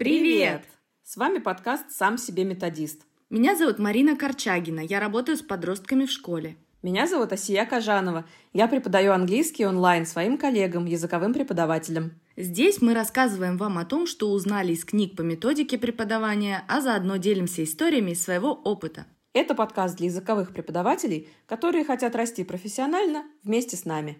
[0.00, 0.62] Привет!
[1.02, 3.02] С вами подкаст «Сам себе методист».
[3.28, 6.56] Меня зовут Марина Корчагина, я работаю с подростками в школе.
[6.82, 8.24] Меня зовут Асия Кажанова.
[8.54, 12.12] Я преподаю английский онлайн своим коллегам, языковым преподавателям.
[12.34, 17.18] Здесь мы рассказываем вам о том, что узнали из книг по методике преподавания, а заодно
[17.18, 19.04] делимся историями из своего опыта.
[19.34, 24.16] Это подкаст для языковых преподавателей, которые хотят расти профессионально вместе с нами.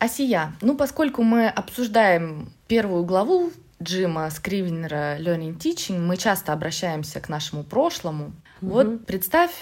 [0.00, 7.28] Асия, ну поскольку мы обсуждаем первую главу Джима Скривенера Learning Teaching, мы часто обращаемся к
[7.28, 8.26] нашему прошлому.
[8.26, 8.32] Mm-hmm.
[8.68, 9.52] Вот представь,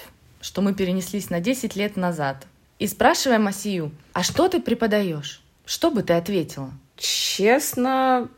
[0.40, 2.46] что мы перенеслись на 10 лет назад
[2.78, 5.42] и спрашиваем Асию, а что ты преподаешь?
[5.64, 6.70] Что бы ты ответила?
[6.96, 8.28] Честно,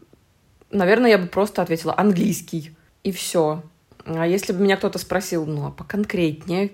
[0.70, 2.74] наверное, я бы просто ответила английский.
[3.04, 3.62] И все.
[4.06, 6.72] А если бы меня кто-то спросил, ну, а поконкретнее,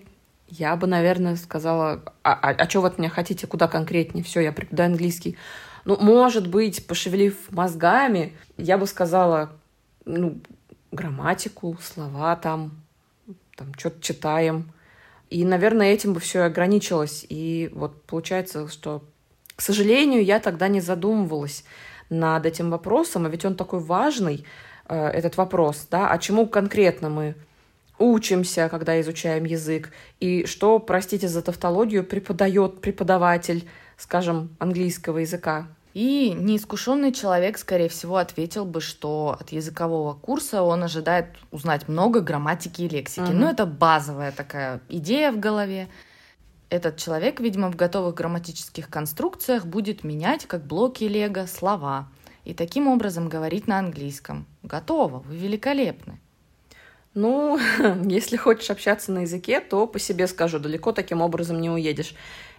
[0.49, 4.23] я бы, наверное, сказала, а, а, а что вы от меня хотите, куда конкретнее?
[4.23, 5.37] Все, я преподаю английский.
[5.85, 9.53] Ну, может быть, пошевелив мозгами, я бы сказала,
[10.05, 10.41] ну,
[10.93, 12.73] грамматику, слова там,
[13.57, 14.73] там что-то читаем.
[15.31, 17.27] И, наверное, этим бы все ограничилось.
[17.29, 19.03] И вот получается, что,
[19.57, 21.65] к сожалению, я тогда не задумывалась
[22.09, 24.45] над этим вопросом, а ведь он такой важный,
[24.89, 27.35] э, этот вопрос, да, а чему конкретно мы
[27.99, 35.69] учимся, когда изучаем язык, и что, простите за тавтологию, преподает преподаватель, скажем, английского языка.
[35.97, 42.21] И неискушенный человек, скорее всего, ответил бы, что от языкового курса он ожидает узнать много
[42.21, 43.23] грамматики и лексики.
[43.23, 43.33] Угу.
[43.33, 45.89] Ну, это базовая такая идея в голове.
[46.69, 52.11] Этот человек, видимо, в готовых грамматических конструкциях будет менять, как блоки лего, слова.
[52.45, 54.45] И таким образом говорить на английском.
[54.63, 56.21] Готово, вы великолепны.
[57.17, 57.59] Ну,
[58.05, 62.15] если хочешь общаться на языке, то по себе скажу, далеко таким образом не уедешь.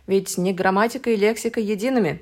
[0.08, 2.22] Ведь не грамматика и лексика едиными.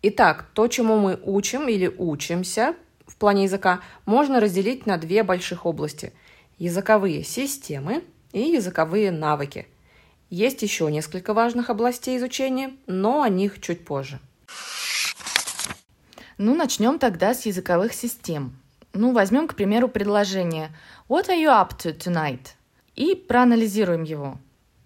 [0.00, 5.66] Итак, то, чему мы учим или учимся в плане языка, можно разделить на две больших
[5.66, 6.12] области.
[6.58, 9.66] Языковые системы и языковые навыки.
[10.30, 14.20] Есть еще несколько важных областей изучения, но о них чуть позже.
[16.38, 18.56] Ну, начнем тогда с языковых систем.
[18.92, 20.70] Ну, возьмем, к примеру, предложение
[21.10, 22.54] What are you up to tonight?
[22.94, 24.38] И проанализируем его.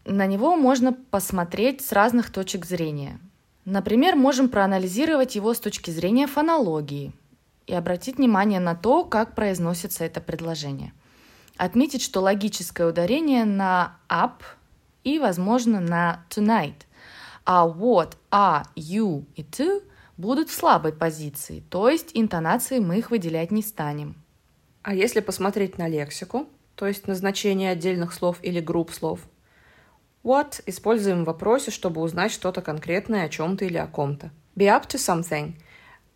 [0.07, 3.21] На него можно посмотреть с разных точек зрения.
[3.67, 7.13] Например, можем проанализировать его с точки зрения фонологии
[7.67, 10.95] и обратить внимание на то, как произносится это предложение.
[11.59, 14.41] Отметить, что логическое ударение на up
[15.03, 16.87] и, возможно, на tonight.
[17.45, 19.83] А what, are, you и to–
[20.17, 24.17] будут в слабой позиции, то есть интонации мы их выделять не станем.
[24.85, 29.19] А если посмотреть на лексику, то есть на значение отдельных слов или групп слов,
[30.23, 34.31] what используем в вопросе, чтобы узнать что-то конкретное о чем-то или о ком-то.
[34.55, 35.55] Be up to something,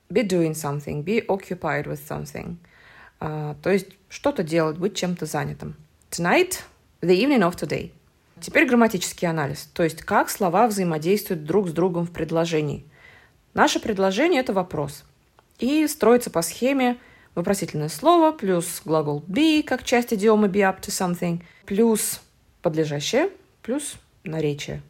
[0.08, 2.58] be doing something, be occupied with something.
[3.18, 5.74] Uh, то есть что-то делать, быть чем-то занятым.
[6.10, 6.60] Tonight,
[7.00, 7.90] the evening of today.
[8.40, 12.84] Теперь грамматический анализ, то есть как слова взаимодействуют друг с другом в предложении–
[13.58, 15.02] Наше предложение– это вопрос.
[15.58, 16.96] И строится по схеме
[17.34, 22.20] вопросительное слово плюс глагол be как часть идиомы be up to something плюс
[22.62, 23.30] подлежащее
[23.62, 24.82] плюс наречие.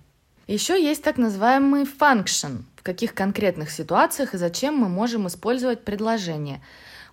[0.46, 6.62] Еще есть так называемый function, в каких конкретных ситуациях и зачем мы можем использовать предложение.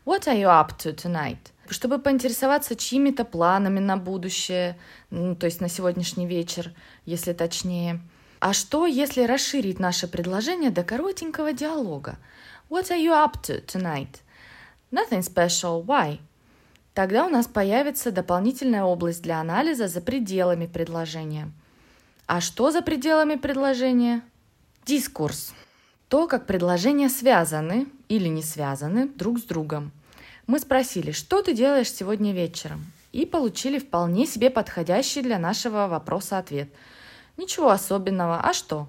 [0.05, 1.37] What are you up to tonight?
[1.67, 4.77] Чтобы поинтересоваться чьими-то планами на будущее,
[5.09, 6.71] ну, то есть на сегодняшний вечер,
[7.05, 7.99] если точнее–
[8.39, 12.17] а что, если расширить наше предложение до коротенького диалога?
[12.69, 14.19] What are you up to tonight?
[14.91, 15.83] Nothing special.
[15.85, 16.19] Why?
[16.93, 21.51] Тогда у нас появится дополнительная область для анализа за пределами предложения.
[22.27, 24.21] А что за пределами предложения?
[24.85, 25.53] Дискурс.
[26.07, 29.91] То, как предложения связаны или не связаны друг с другом.
[30.47, 32.85] Мы спросили, что ты делаешь сегодня вечером?
[33.11, 36.69] И получили вполне себе подходящий для нашего вопроса ответ–
[37.37, 38.87] Ничего особенного, а что?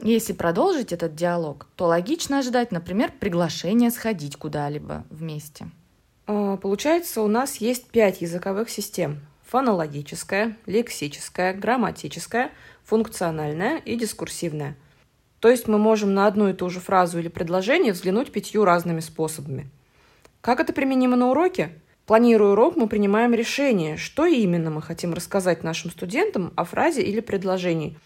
[0.00, 5.68] Если продолжить этот диалог, то логично ожидать, например, приглашения сходить куда-либо вместе.
[6.26, 9.20] А, получается, у нас есть пять языковых систем.
[9.46, 12.50] Фонологическая, лексическая, грамматическая,
[12.84, 14.76] функциональная и дискурсивная.
[15.40, 19.00] То есть мы можем на одну и ту же фразу или предложение взглянуть пятью разными
[19.00, 19.68] способами.
[20.40, 21.70] Как это применимо на уроке?
[22.06, 27.20] Планируя урок, мы принимаем решение, что именно мы хотим рассказать нашим студентам о фразе или
[27.20, 27.96] предложении.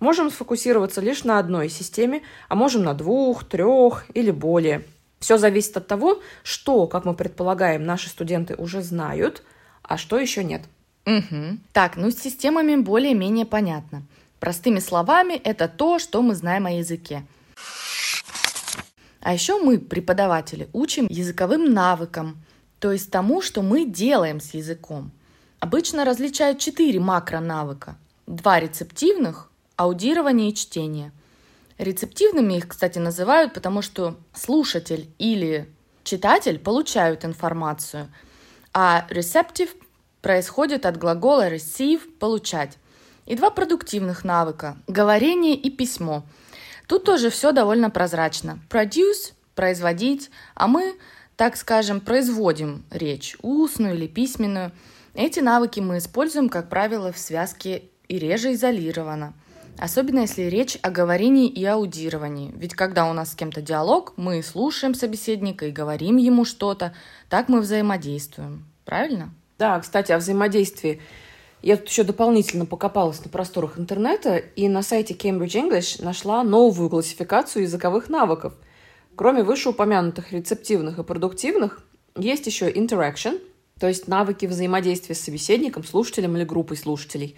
[0.00, 4.84] Можем сфокусироваться лишь на одной системе, а можем на двух, трех или более.
[5.18, 9.42] Все зависит от того, что, как мы предполагаем, наши студенты уже знают,
[9.82, 10.62] а что еще нет.
[11.06, 11.58] Угу.
[11.72, 14.02] Так, ну с системами более-менее понятно.
[14.38, 17.24] Простыми словами, это то, что мы знаем о языке.
[19.20, 22.40] А еще мы, преподаватели, учим языковым навыкам,
[22.78, 25.10] то есть тому, что мы делаем с языком.
[25.58, 27.96] Обычно различают четыре макронавыка.
[28.28, 31.12] Два рецептивных– аудирование и чтение.
[31.78, 35.72] Рецептивными их, кстати, называют, потому что слушатель или
[36.04, 38.12] читатель получают информацию,
[38.74, 39.70] а receptive
[40.20, 42.76] происходит от глагола receive– получать.
[43.24, 46.24] И два продуктивных навыка– говорение и письмо.
[46.86, 48.58] Тут тоже все довольно прозрачно.
[48.68, 50.96] Produce– производить, а мы,
[51.36, 54.72] так скажем, производим речь, устную или письменную–
[55.18, 59.32] эти навыки мы используем, как правило, в связке и реже изолированно.
[59.78, 62.52] Особенно если речь о говорении и аудировании.
[62.56, 66.94] Ведь когда у нас с кем-то диалог, мы слушаем собеседника и говорим ему что-то,
[67.28, 68.66] так мы взаимодействуем.
[68.84, 69.32] Правильно?
[69.58, 71.00] Да, кстати, о взаимодействии.
[71.62, 76.90] Я тут еще дополнительно покопалась на просторах интернета и на сайте Cambridge English нашла новую
[76.90, 78.54] классификацию языковых навыков.
[79.16, 81.82] Кроме вышеупомянутых рецептивных и продуктивных,
[82.16, 83.40] есть еще interaction,
[83.78, 87.36] то есть навыки взаимодействия с собеседником, слушателем или группой слушателей.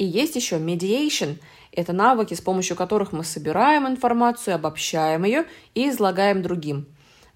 [0.00, 1.36] И есть еще mediation.
[1.72, 5.44] Это навыки, с помощью которых мы собираем информацию, обобщаем ее
[5.74, 6.86] и излагаем другим.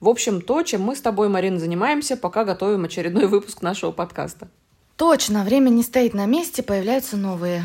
[0.01, 4.49] В общем, то, чем мы с тобой, Марина, занимаемся, пока готовим очередной выпуск нашего подкаста.
[4.97, 7.65] Точно, время не стоит на месте, появляются новые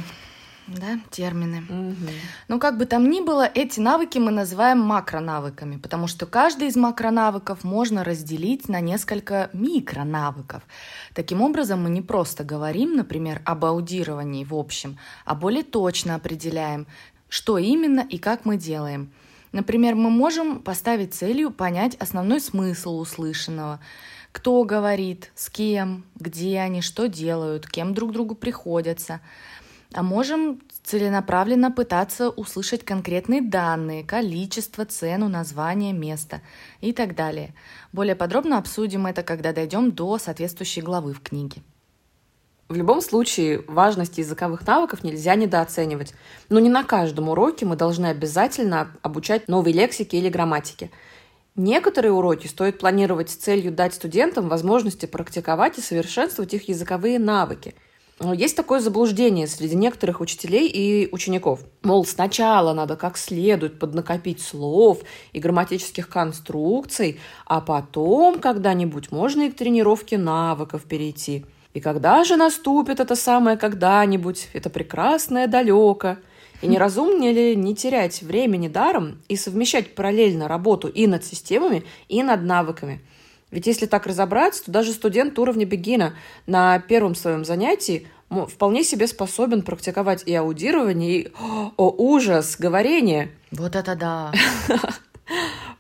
[0.77, 1.63] да, термины.
[1.69, 2.12] Угу.
[2.48, 6.75] Но как бы там ни было, эти навыки мы называем макронавыками, потому что каждый из
[6.75, 10.63] макронавыков можно разделить на несколько микронавыков.
[11.13, 16.88] Таким образом, мы не просто говорим, например, об аудировании в общем, а более точно определяем,
[17.30, 19.12] что именно и как мы делаем.
[19.51, 23.80] Например, мы можем поставить целью понять основной смысл услышанного,
[24.31, 29.22] кто говорит, с кем, где они, что делают, кем друг другу приходятся–
[29.94, 36.41] а можем целенаправленно пытаться услышать конкретные данные, количество, цену, название, место
[36.80, 37.56] и так далее.
[37.91, 41.63] Более подробно обсудим это, когда дойдем до соответствующей главы в книге.
[42.68, 46.13] В любом случае, важность языковых навыков нельзя недооценивать.
[46.50, 50.91] Но не на каждом уроке мы должны обязательно обучать новой лексике или грамматике.
[51.56, 57.74] Некоторые уроки стоит планировать с целью дать студентам возможности практиковать и совершенствовать их языковые навыки–
[58.21, 61.62] есть такое заблуждение среди некоторых учителей и учеников.
[61.83, 65.00] Мол, сначала надо как следует поднакопить слов
[65.31, 71.45] и грамматических конструкций, а потом когда-нибудь можно и к тренировке навыков перейти.
[71.74, 76.18] И когда же наступит это самое когда-нибудь, это прекрасное далеко?
[76.62, 81.86] И не разумнее ли не терять времени даром и совмещать параллельно работу и над системами,
[82.10, 83.01] и над навыками–
[83.51, 86.16] ведь если так разобраться, то даже студент уровня бегина
[86.46, 91.31] на первом своем занятии вполне себе способен практиковать и аудирование, и,
[91.78, 93.31] о, ужас, говорение.
[93.51, 94.31] Вот это да!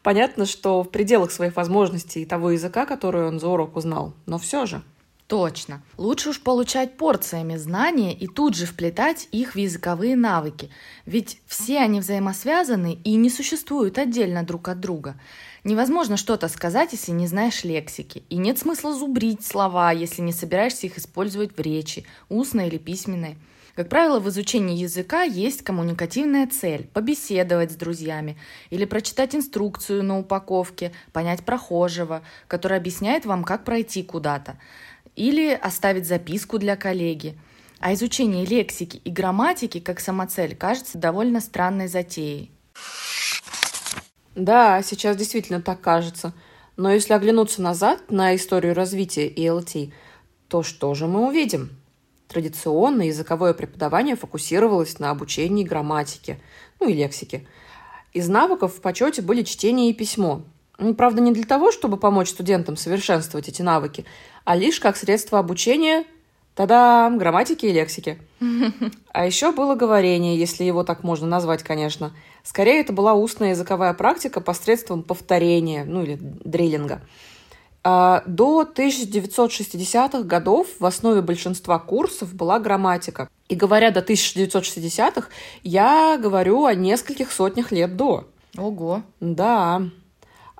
[0.03, 4.37] Понятно, что в пределах своих возможностей и того языка, который он за урок узнал, но
[4.39, 4.81] все же.
[5.29, 5.83] Точно.
[5.97, 10.71] Лучше уж получать порциями знания и тут же вплетать их в языковые навыки.
[11.05, 15.21] Ведь все они взаимосвязаны и не существуют отдельно друг от друга.
[15.63, 18.23] Невозможно что-то сказать, если не знаешь лексики.
[18.29, 23.37] И нет смысла зубрить слова, если не собираешься их использовать в речи, устной или письменной.
[23.79, 28.37] Как правило, в изучении языка есть коммуникативная цель– побеседовать с друзьями
[28.71, 34.57] или прочитать инструкцию на упаковке, понять прохожего, который объясняет вам, как пройти куда-то,
[35.15, 37.37] или оставить записку для коллеги.
[37.79, 42.51] А изучение лексики и грамматики как самоцель кажется довольно странной затеей.
[44.35, 46.33] Да, сейчас действительно так кажется.
[46.77, 49.91] Но если оглянуться назад на историю развития ELT,
[50.47, 51.71] то что же мы увидим?
[52.29, 56.39] Традиционно языковое преподавание фокусировалось на обучении грамматики,
[56.79, 57.47] ну и лексики.
[58.13, 60.43] Из навыков в почете были чтение и письмо.
[60.79, 64.05] Ну, правда, не для того, чтобы помочь студентам совершенствовать эти навыки,
[64.45, 66.05] а лишь как средство обучения–
[66.59, 68.19] Тогда грамматики и лексики.
[69.13, 72.11] А еще было говорение, если его так можно назвать, конечно.
[72.43, 76.99] Скорее, это была устная языковая практика посредством повторения, ну или дриллинга.
[77.81, 83.29] А, до 1960-х годов в основе большинства курсов была грамматика.
[83.47, 85.29] И говоря до 1960-х,
[85.63, 88.27] я говорю о нескольких сотнях лет до.
[88.57, 89.03] Ого.
[89.21, 89.83] Да.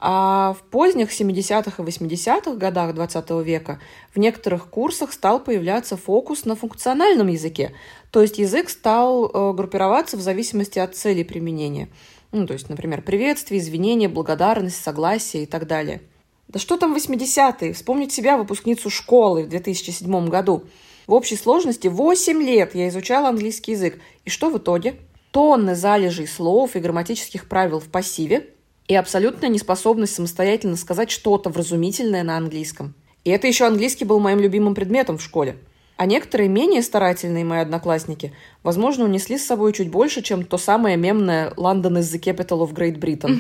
[0.01, 3.82] А в поздних 70-х и 80-х годах 20 века
[4.13, 7.74] в некоторых курсах стал появляться фокус на функциональном языке.
[8.12, 11.89] То есть язык стал э, группироваться в зависимости от цели применения.
[12.32, 16.01] Ну, то есть, например, приветствие, извинения, благодарность, согласие и так далее.
[16.48, 17.74] Да что там 80-е?
[17.74, 20.63] Вспомнить себя, выпускницу школы в 2007 году.
[21.08, 24.00] В общей сложности 8 лет я изучала английский язык.
[24.24, 24.96] И что в итоге?
[25.32, 28.48] Тонны залежей слов и грамматических правил в пассиве
[28.89, 32.96] и абсолютная неспособность самостоятельно сказать что-то вразумительное на английском.
[33.24, 35.58] И это еще английский был моим любимым предметом в школе.
[35.96, 40.98] А некоторые менее старательные мои одноклассники, возможно, унесли с собой чуть больше, чем то самое
[40.98, 43.39] мемное «London is the capital of Great Britain».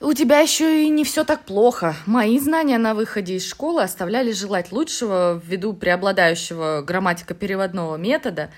[0.00, 1.96] У тебя еще и не все так плохо.
[2.06, 8.50] Мои знания на выходе из школы оставляли желать лучшего ввиду преобладающего грамматико-переводного метода.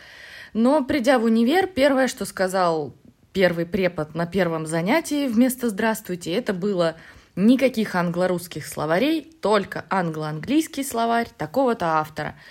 [0.53, 2.93] Но, придя в универ, первое, что сказал
[3.39, 6.97] первый препод на первом занятии вместо «здравствуйте», это было
[7.37, 12.35] никаких англо-русских словарей, только англо-английский словарь такого-то автора–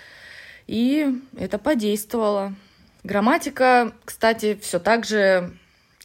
[0.68, 2.54] и это подействовало.
[3.02, 5.56] Грамматика, кстати, все так же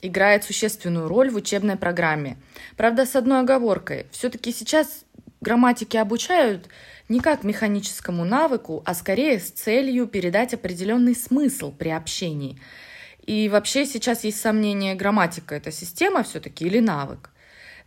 [0.02, 2.38] играет существенную роль в учебной программе.
[2.78, 4.08] Правда, с одной оговоркой.
[4.12, 5.04] Все-таки сейчас
[5.42, 6.70] грамматики обучают
[7.10, 12.58] не как механическому навыку, а скорее с целью передать определенный смысл при общении.
[13.26, 17.30] И вообще сейчас есть сомнение, грамматика это система все-таки или навык.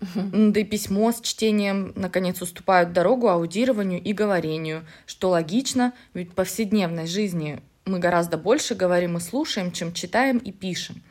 [0.01, 0.51] Uh-huh.
[0.53, 6.35] Да и письмо с чтением, наконец, уступают дорогу аудированию и говорению, что логично, ведь в
[6.35, 11.03] повседневной жизни мы гораздо больше говорим и слушаем, чем читаем и пишем.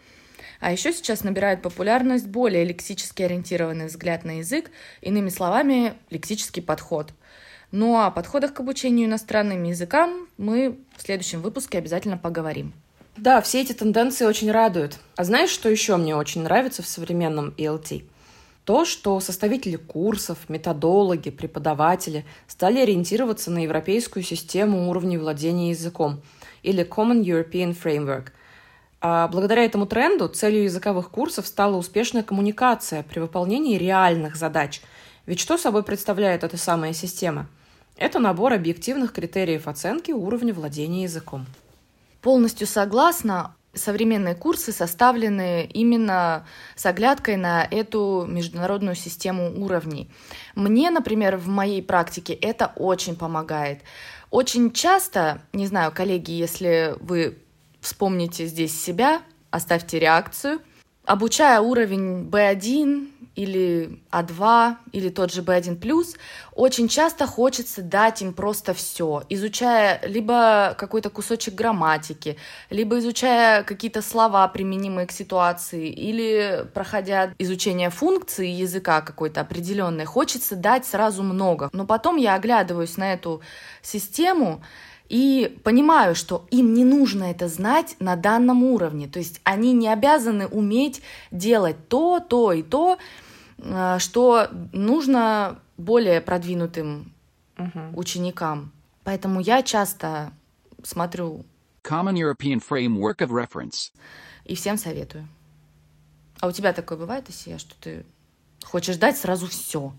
[0.60, 7.14] А еще сейчас набирает популярность более лексически ориентированный взгляд на язык, иными словами, лексический подход.
[7.72, 12.74] Ну а о подходах к обучению иностранным языкам мы в следующем выпуске обязательно поговорим.
[13.18, 15.00] Да, все эти тенденции очень радуют.
[15.16, 18.04] А знаешь, что еще мне очень нравится в современном ELT?
[18.66, 26.22] То, что составители курсов, методологи, преподаватели стали ориентироваться на европейскую систему уровней владения языком
[26.62, 28.30] или Common European Framework.
[29.00, 34.82] А благодаря этому тренду целью языковых курсов стала успешная коммуникация при выполнении реальных задач.
[35.26, 37.48] Ведь что собой представляет эта самая система?
[37.98, 41.46] Это набор объективных критериев оценки уровня владения языком.
[42.26, 50.10] Полностью согласна современные курсы составлены именно с оглядкой на эту международную систему уровней.
[50.56, 53.82] Мне, например, в моей практике это очень помогает.
[54.32, 57.38] Очень часто, не знаю, коллеги, если вы
[57.80, 60.62] вспомните здесь себя, оставьте реакцию,
[61.06, 66.06] обучая уровень B1 или А2, или тот же B1+,
[66.54, 72.38] очень часто хочется дать им просто все, изучая либо какой-то кусочек грамматики,
[72.70, 80.56] либо изучая какие-то слова, применимые к ситуации, или проходя изучение функции языка какой-то определенной, хочется
[80.56, 81.70] дать сразу много.
[81.74, 83.42] Но потом я оглядываюсь на эту
[83.82, 84.64] систему,
[85.10, 89.08] и понимаю, что им не нужно это знать на данном уровне.
[89.08, 92.98] То есть они не обязаны уметь делать то, то и то,
[93.58, 97.14] Э, что нужно более продвинутым
[97.56, 97.96] uh-huh.
[97.96, 98.72] ученикам.
[99.04, 100.32] Поэтому я часто
[100.84, 101.46] смотрю
[101.84, 103.92] Common European Framework of Reference.
[104.46, 105.28] И всем советую.
[106.40, 108.06] А у тебя такое бывает, Исия, что ты
[108.64, 109.94] хочешь дать сразу все?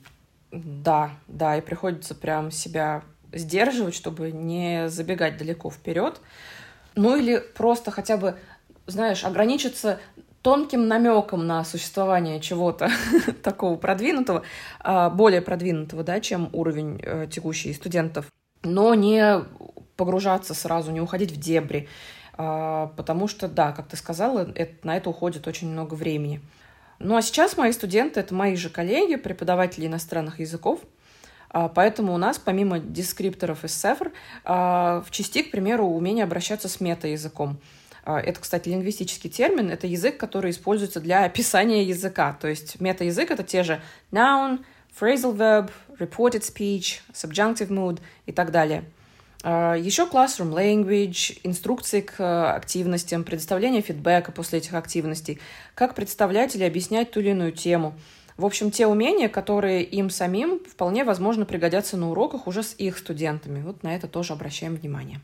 [0.53, 3.03] Да, да, и приходится прям себя
[3.37, 6.21] сдерживать, чтобы не забегать далеко вперед.
[6.95, 8.37] Ну или просто хотя бы,
[8.87, 10.01] знаешь, ограничиться
[10.43, 12.89] тонким намеком на существование чего-то
[13.43, 14.45] такого продвинутого,
[14.79, 18.27] а, более продвинутого, да, чем уровень э, текущий студентов,
[18.63, 19.41] но не
[19.97, 21.89] погружаться сразу, не уходить в дебри,
[22.35, 26.41] а, потому что, да, как ты сказала, это, на это уходит очень много времени.
[26.99, 30.81] Ну а сейчас мои студенты— это мои же коллеги, преподаватели иностранных языков,
[31.75, 34.13] Поэтому у нас, помимо дескрипторов из Сефр,
[34.45, 37.59] в части, к примеру, умение обращаться с мета-языком.
[38.07, 39.69] А, это, кстати, лингвистический термин.
[39.69, 42.37] Это язык, который используется для описания языка.
[42.41, 43.81] То есть мета-язык— это те же
[44.13, 44.65] noun,
[44.99, 48.85] phrasal verb, reported speech, subjunctive mood и так далее.
[49.43, 55.41] А, Еще classroom language, инструкции к активностям, предоставление фидбэка после этих активностей,
[55.75, 57.95] как представлять или объяснять ту или иную тему.
[58.37, 62.99] В общем, те умения, которые им самим вполне возможно пригодятся на уроках уже с их
[62.99, 63.63] студентами.
[63.63, 65.21] Вот на это тоже обращаем внимание.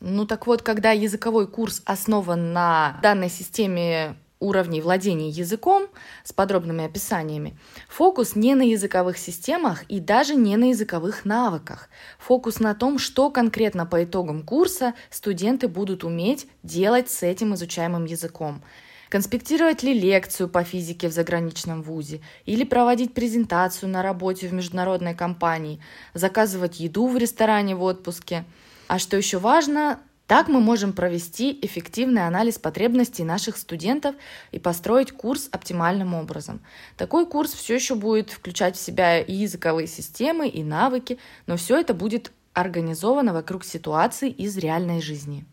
[0.00, 5.86] Ну так вот, когда языковой курс основан на данной системе уровней владения языком
[6.22, 7.56] с подробными описаниями,
[7.88, 11.88] фокус не на языковых системах и даже не на языковых навыках.
[12.18, 18.04] Фокус на том, что конкретно по итогам курса студенты будут уметь делать с этим изучаемым
[18.04, 18.62] языком.
[19.08, 25.14] Конспектировать ли лекцию по физике в заграничном вузе или проводить презентацию на работе в международной
[25.14, 25.80] компании,
[26.14, 28.44] заказывать еду в ресторане в отпуске–
[28.86, 34.14] а что еще важно, так мы можем провести эффективный анализ потребностей наших студентов
[34.52, 36.60] и построить курс оптимальным образом.
[36.96, 41.78] Такой курс все еще будет включать в себя и языковые системы, и навыки, но все
[41.78, 45.44] это будет организовано вокруг ситуаций из реальной жизни.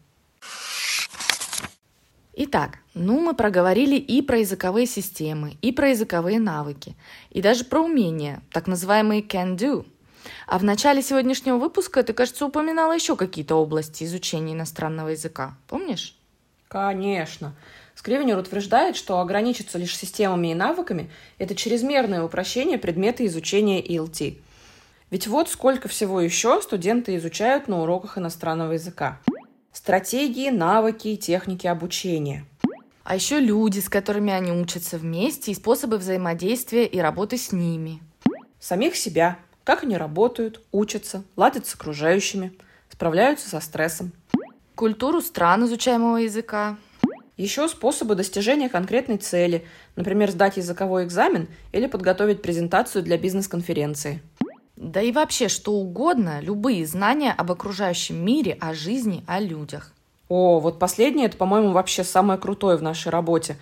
[2.34, 6.96] Итак, ну мы проговорили и про языковые системы, и про языковые навыки,
[7.30, 9.86] и даже про умения, так называемые can-do.
[10.48, 15.58] А в начале сегодняшнего выпуска ты, кажется, упоминала еще какие-то области изучения иностранного языка.
[15.68, 16.16] Помнишь?
[16.70, 17.54] Конечно.
[17.96, 24.38] Скривенер утверждает, что ограничиться лишь системами и навыками– это чрезмерное упрощение предмета изучения ELT.
[25.10, 29.20] Ведь вот сколько всего еще студенты изучают на уроках иностранного языка.
[29.74, 32.46] Стратегии, навыки и техники обучения.
[33.04, 38.02] А еще люди, с которыми они учатся вместе, и способы взаимодействия и работы с ними.
[38.60, 42.54] Самих себя, как они работают, учатся, ладят с окружающими,
[42.90, 44.12] справляются со стрессом.
[44.76, 46.78] Культуру стран изучаемого языка.
[47.38, 54.22] Еще способы достижения конкретной цели, например, сдать языковой экзамен или подготовить презентацию для бизнес-конференции.
[54.82, 59.94] Да и вообще что угодно, любые знания об окружающем мире, о жизни, о людях.
[60.28, 63.58] О, вот последнее, это, по-моему, вообще самое крутое в нашей работе.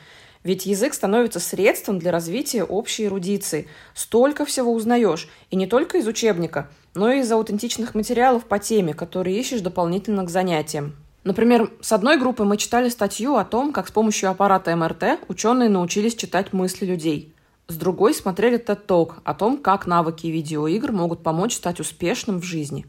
[0.45, 3.67] Ведь язык становится средством для развития общей эрудиции.
[3.93, 5.27] Столько всего узнаешь.
[5.51, 10.23] И не только из учебника, но и из аутентичных материалов по теме, которые ищешь дополнительно
[10.23, 10.95] к занятиям.
[11.25, 15.67] Например, с одной группы мы читали статью о том, как с помощью аппарата МРТ ученые
[15.67, 17.33] научились читать мысли людей.
[17.69, 22.43] С другой смотрели TED Talk о том, как навыки видеоигр могут помочь стать успешным в
[22.43, 22.87] жизни.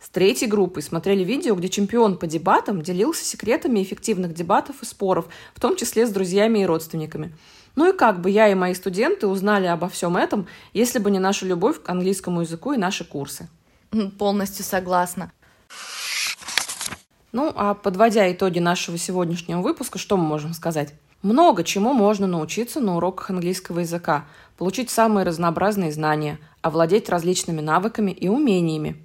[0.00, 5.26] С третьей группой смотрели видео, где чемпион по дебатам делился секретами эффективных дебатов и споров,
[5.54, 7.36] в том числе с друзьями и родственниками.
[7.74, 11.18] Ну и как бы я и мои студенты узнали обо всем этом, если бы не
[11.18, 13.50] наша любовь к английскому языку и наши курсы.
[14.18, 15.30] Полностью согласна.
[17.32, 20.94] Ну, а подводя итоги нашего сегодняшнего выпуска, что мы можем сказать?
[21.26, 28.12] Много чему можно научиться на уроках английского языка, получить самые разнообразные знания, овладеть различными навыками
[28.12, 29.04] и умениями.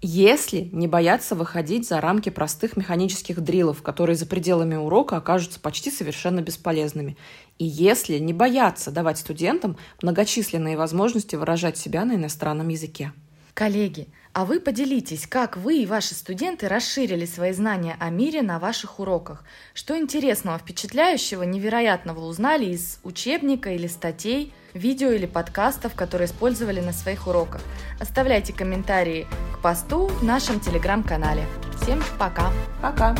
[0.00, 5.90] Если не бояться выходить за рамки простых механических дрилов, которые за пределами урока окажутся почти
[5.90, 7.16] совершенно бесполезными.
[7.58, 13.12] И если не бояться давать студентам многочисленные возможности выражать себя на иностранном языке.
[13.54, 18.58] Коллеги, а вы поделитесь, как вы и ваши студенты расширили свои знания о мире на
[18.58, 19.44] ваших уроках.
[19.74, 26.92] Что интересного, впечатляющего, невероятного узнали из учебника или статей, видео или подкастов, которые использовали на
[26.92, 27.60] своих уроках.
[27.98, 31.44] Оставляйте комментарии к посту в нашем телеграм-канале.
[31.82, 32.52] Всем пока!
[32.80, 33.16] Пока!